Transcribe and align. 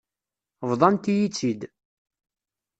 Bḍant-iyi-tt-id. 0.69 1.61